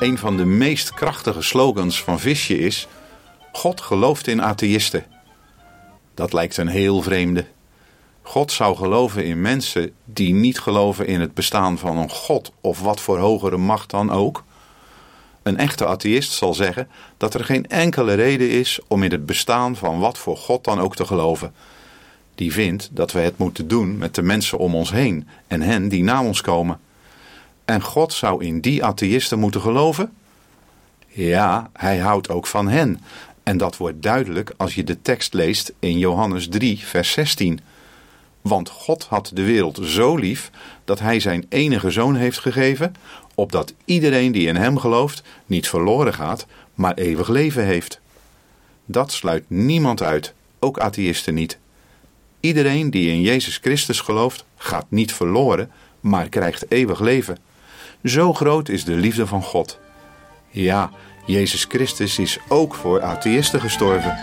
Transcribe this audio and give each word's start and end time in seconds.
Een 0.00 0.18
van 0.18 0.36
de 0.36 0.44
meest 0.44 0.94
krachtige 0.94 1.42
slogans 1.42 2.02
van 2.02 2.20
Visje 2.20 2.58
is: 2.58 2.86
God 3.52 3.80
gelooft 3.80 4.26
in 4.26 4.42
atheïsten. 4.42 5.04
Dat 6.14 6.32
lijkt 6.32 6.56
een 6.56 6.68
heel 6.68 7.02
vreemde. 7.02 7.46
God 8.22 8.52
zou 8.52 8.76
geloven 8.76 9.24
in 9.24 9.40
mensen 9.40 9.92
die 10.04 10.34
niet 10.34 10.60
geloven 10.60 11.06
in 11.06 11.20
het 11.20 11.34
bestaan 11.34 11.78
van 11.78 11.96
een 11.96 12.10
God 12.10 12.52
of 12.60 12.80
wat 12.80 13.00
voor 13.00 13.18
hogere 13.18 13.56
macht 13.56 13.90
dan 13.90 14.10
ook. 14.10 14.44
Een 15.42 15.56
echte 15.56 15.86
atheïst 15.86 16.32
zal 16.32 16.54
zeggen 16.54 16.88
dat 17.16 17.34
er 17.34 17.44
geen 17.44 17.66
enkele 17.66 18.14
reden 18.14 18.50
is 18.50 18.80
om 18.88 19.02
in 19.02 19.10
het 19.10 19.26
bestaan 19.26 19.76
van 19.76 19.98
wat 19.98 20.18
voor 20.18 20.36
God 20.36 20.64
dan 20.64 20.80
ook 20.80 20.96
te 20.96 21.06
geloven. 21.06 21.54
Die 22.34 22.52
vindt 22.52 22.88
dat 22.92 23.12
we 23.12 23.20
het 23.20 23.38
moeten 23.38 23.68
doen 23.68 23.98
met 23.98 24.14
de 24.14 24.22
mensen 24.22 24.58
om 24.58 24.74
ons 24.74 24.90
heen 24.90 25.28
en 25.46 25.62
hen 25.62 25.88
die 25.88 26.02
na 26.02 26.22
ons 26.22 26.40
komen. 26.40 26.80
En 27.70 27.82
God 27.82 28.12
zou 28.12 28.44
in 28.44 28.60
die 28.60 28.84
atheïsten 28.84 29.38
moeten 29.38 29.60
geloven? 29.60 30.12
Ja, 31.06 31.70
hij 31.72 31.98
houdt 31.98 32.28
ook 32.28 32.46
van 32.46 32.68
hen. 32.68 33.00
En 33.42 33.56
dat 33.56 33.76
wordt 33.76 34.02
duidelijk 34.02 34.52
als 34.56 34.74
je 34.74 34.84
de 34.84 35.02
tekst 35.02 35.34
leest 35.34 35.72
in 35.78 35.98
Johannes 35.98 36.48
3, 36.48 36.78
vers 36.78 37.12
16. 37.12 37.60
Want 38.40 38.68
God 38.68 39.04
had 39.04 39.30
de 39.34 39.42
wereld 39.42 39.78
zo 39.82 40.16
lief 40.16 40.50
dat 40.84 40.98
hij 40.98 41.20
zijn 41.20 41.46
enige 41.48 41.90
zoon 41.90 42.16
heeft 42.16 42.38
gegeven, 42.38 42.94
opdat 43.34 43.74
iedereen 43.84 44.32
die 44.32 44.46
in 44.46 44.56
hem 44.56 44.78
gelooft 44.78 45.22
niet 45.46 45.68
verloren 45.68 46.14
gaat, 46.14 46.46
maar 46.74 46.94
eeuwig 46.94 47.28
leven 47.28 47.64
heeft. 47.64 48.00
Dat 48.84 49.12
sluit 49.12 49.44
niemand 49.46 50.02
uit, 50.02 50.34
ook 50.58 50.78
atheïsten 50.78 51.34
niet. 51.34 51.58
Iedereen 52.40 52.90
die 52.90 53.10
in 53.10 53.20
Jezus 53.20 53.56
Christus 53.56 54.00
gelooft, 54.00 54.44
gaat 54.56 54.86
niet 54.88 55.14
verloren, 55.14 55.70
maar 56.00 56.28
krijgt 56.28 56.70
eeuwig 56.70 57.00
leven. 57.00 57.36
Zo 58.04 58.32
groot 58.32 58.68
is 58.68 58.84
de 58.84 58.94
liefde 58.94 59.26
van 59.26 59.42
God. 59.42 59.78
Ja, 60.50 60.90
Jezus 61.26 61.64
Christus 61.64 62.18
is 62.18 62.38
ook 62.48 62.74
voor 62.74 63.02
atheïsten 63.02 63.60
gestorven. 63.60 64.18